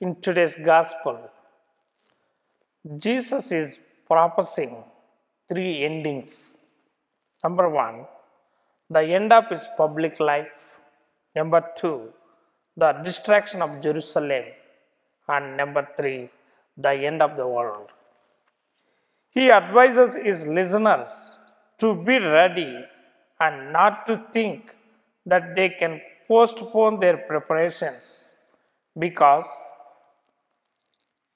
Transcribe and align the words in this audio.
in 0.00 0.20
today's 0.20 0.54
gospel, 0.64 1.18
Jesus 2.96 3.50
is 3.50 3.78
proposing 4.06 4.76
three 5.48 5.84
endings. 5.84 6.58
Number 7.42 7.68
one, 7.68 8.06
the 8.90 9.02
end 9.02 9.32
of 9.32 9.48
his 9.48 9.68
public 9.76 10.20
life. 10.20 10.58
Number 11.34 11.62
two, 11.76 12.12
the 12.76 12.92
destruction 13.08 13.60
of 13.60 13.80
Jerusalem. 13.80 14.44
And 15.28 15.56
number 15.56 15.86
three, 15.96 16.30
the 16.76 16.92
end 16.92 17.20
of 17.20 17.36
the 17.36 17.46
world. 17.46 17.88
He 19.30 19.50
advises 19.50 20.14
his 20.14 20.46
listeners 20.46 21.08
to 21.80 21.94
be 21.94 22.18
ready 22.18 22.72
and 23.40 23.72
not 23.72 24.06
to 24.06 24.24
think 24.32 24.76
that 25.26 25.54
they 25.54 25.68
can 25.68 26.00
postpone 26.26 27.00
their 27.00 27.18
preparations 27.18 28.38
because 28.98 29.48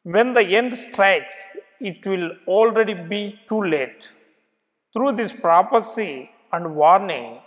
when 0.04 0.34
the 0.34 0.42
end 0.42 0.76
strikes, 0.76 1.56
it 1.80 2.04
will 2.06 2.32
already 2.46 2.94
be 2.94 3.38
too 3.48 3.62
late. 3.62 4.10
Through 4.92 5.12
this 5.12 5.32
prophecy 5.32 6.30
and 6.52 6.74
warning, 6.74 7.38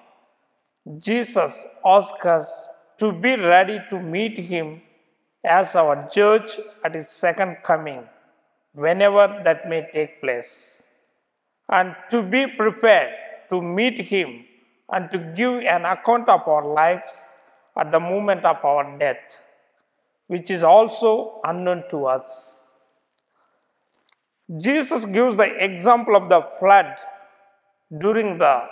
Jesus 0.98 1.66
asks 1.86 2.26
us 2.26 2.70
to 3.00 3.12
be 3.12 3.36
ready 3.36 3.80
to 3.90 4.00
meet 4.00 4.38
Him 4.38 4.82
as 5.44 5.76
our 5.76 6.10
judge 6.12 6.60
at 6.84 6.96
His 6.96 7.10
second 7.10 7.58
coming, 7.64 8.04
whenever 8.74 9.42
that 9.44 9.68
may 9.70 9.88
take 9.94 10.22
place, 10.22 10.88
and 11.70 11.96
to 12.10 12.22
be 12.22 12.48
prepared 12.48 13.14
to 13.50 13.62
meet 13.62 14.00
Him 14.00 14.46
and 14.92 15.12
to 15.12 15.18
give 15.18 15.62
an 15.62 15.86
account 15.86 16.30
of 16.30 16.48
our 16.48 16.66
lives 16.66 17.38
at 17.76 17.92
the 17.92 18.00
moment 18.00 18.46
of 18.46 18.64
our 18.64 18.98
death, 18.98 19.42
which 20.28 20.50
is 20.50 20.64
also 20.64 21.40
unknown 21.44 21.84
to 21.90 22.06
us. 22.06 22.72
Jesus 24.58 25.06
gives 25.06 25.38
the 25.38 25.50
example 25.64 26.16
of 26.16 26.30
the 26.30 26.42
flood 26.60 26.96
during 28.00 28.38
the 28.38 28.64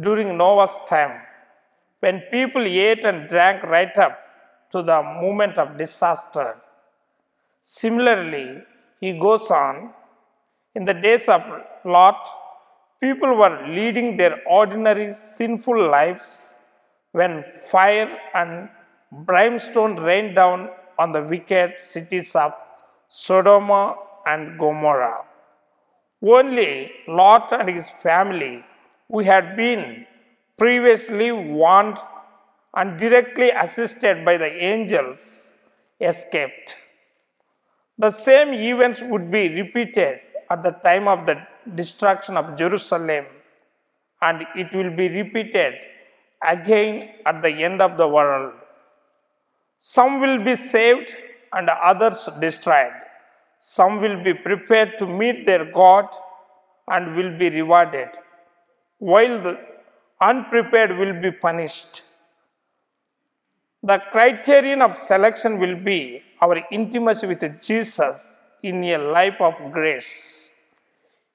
during 0.00 0.36
Noah's 0.36 0.76
time 0.88 1.20
when 2.00 2.20
people 2.30 2.64
ate 2.66 3.04
and 3.04 3.28
drank 3.28 3.62
right 3.62 3.96
up 3.96 4.18
to 4.72 4.82
the 4.82 5.02
moment 5.02 5.56
of 5.56 5.78
disaster. 5.78 6.56
Similarly, 7.62 8.62
he 9.00 9.12
goes 9.18 9.50
on 9.50 9.92
in 10.74 10.84
the 10.84 10.94
days 10.94 11.28
of 11.28 11.42
Lot, 11.84 12.28
people 13.00 13.36
were 13.36 13.66
leading 13.68 14.16
their 14.16 14.42
ordinary 14.46 15.12
sinful 15.12 15.88
lives 15.90 16.54
when 17.12 17.44
fire 17.70 18.10
and 18.34 18.68
brimstone 19.26 19.94
rained 19.96 20.34
down 20.34 20.68
on 20.98 21.12
the 21.12 21.22
wicked 21.22 21.74
cities 21.78 22.34
of 22.34 22.52
Sodom 23.08 23.70
and 24.26 24.58
Gomorrah. 24.58 25.24
Only 26.22 26.90
Lot 27.06 27.52
and 27.52 27.68
his 27.68 27.88
family, 28.02 28.64
who 29.08 29.20
had 29.20 29.56
been 29.56 30.06
previously 30.56 31.30
warned 31.32 31.98
and 32.74 32.98
directly 32.98 33.50
assisted 33.50 34.24
by 34.24 34.36
the 34.36 34.50
angels, 34.64 35.54
escaped. 36.00 36.76
The 37.98 38.10
same 38.10 38.52
events 38.54 39.00
would 39.02 39.30
be 39.30 39.48
repeated 39.48 40.20
at 40.50 40.62
the 40.62 40.72
time 40.72 41.06
of 41.06 41.26
the 41.26 41.36
destruction 41.74 42.36
of 42.36 42.56
Jerusalem, 42.56 43.26
and 44.20 44.46
it 44.56 44.72
will 44.72 44.90
be 44.90 45.08
repeated 45.08 45.74
again 46.42 47.10
at 47.24 47.42
the 47.42 47.50
end 47.50 47.80
of 47.80 47.96
the 47.96 48.08
world. 48.08 48.54
Some 49.86 50.18
will 50.18 50.38
be 50.42 50.56
saved 50.56 51.10
and 51.52 51.68
others 51.68 52.26
destroyed. 52.40 52.94
Some 53.58 54.00
will 54.00 54.16
be 54.24 54.32
prepared 54.32 54.98
to 54.98 55.06
meet 55.06 55.44
their 55.46 55.66
God 55.70 56.06
and 56.88 57.14
will 57.14 57.36
be 57.36 57.50
rewarded, 57.50 58.08
while 58.98 59.36
the 59.46 59.58
unprepared 60.22 60.96
will 60.96 61.12
be 61.20 61.30
punished. 61.30 62.00
The 63.82 63.98
criterion 64.10 64.80
of 64.80 64.96
selection 64.96 65.58
will 65.58 65.76
be 65.76 66.22
our 66.40 66.56
intimacy 66.70 67.26
with 67.26 67.44
Jesus 67.60 68.38
in 68.62 68.82
a 68.84 68.96
life 68.96 69.38
of 69.38 69.54
grace. 69.70 70.48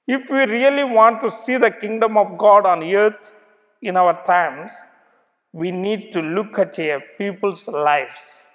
If 0.07 0.27
we 0.31 0.45
really 0.57 0.85
want 0.99 1.21
to 1.21 1.29
see 1.29 1.57
the 1.57 1.69
kingdom 1.69 2.17
of 2.17 2.35
God 2.35 2.65
on 2.65 2.81
earth 2.81 3.35
in 3.83 3.95
our 3.95 4.25
times, 4.25 4.71
we 5.51 5.71
need 5.71 6.13
to 6.13 6.21
look 6.21 6.59
at 6.59 6.77
a 6.79 6.99
people's 7.17 7.67
lives. 7.67 8.49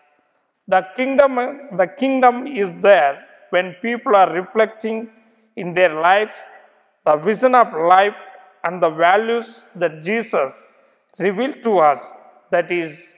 The 0.68 0.86
kingdom, 0.96 1.36
the 1.76 1.86
kingdom 1.86 2.46
is 2.46 2.74
there 2.76 3.24
when 3.50 3.74
people 3.82 4.16
are 4.16 4.32
reflecting 4.32 5.10
in 5.56 5.74
their 5.74 5.94
lives 6.00 6.36
the 7.04 7.16
vision 7.16 7.54
of 7.54 7.72
life 7.72 8.14
and 8.64 8.82
the 8.82 8.90
values 8.90 9.68
that 9.76 10.02
Jesus 10.02 10.64
revealed 11.18 11.62
to 11.64 11.78
us 11.78 12.16
that 12.50 12.72
is 12.72 13.14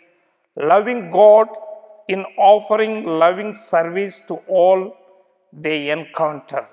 loving 0.57 1.11
God 1.11 1.49
in 2.09 2.25
offering 2.37 3.05
loving 3.05 3.53
service 3.53 4.21
to 4.29 4.35
all 4.49 4.97
they 5.53 5.91
encounter. 5.91 6.67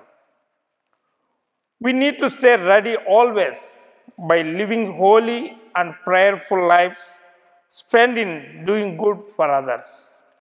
We 1.80 1.92
need 1.92 2.18
to 2.20 2.30
stay 2.30 2.56
ready 2.56 2.96
always 2.96 3.86
by 4.18 4.42
living 4.42 4.96
holy 4.96 5.56
and 5.76 5.94
prayerful 6.04 6.66
lives 6.66 7.28
spent 7.68 8.18
in 8.18 8.64
doing 8.66 8.96
good 8.96 9.18
for 9.36 9.50
others. 9.50 10.23